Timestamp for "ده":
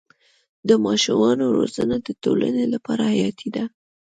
3.55-3.63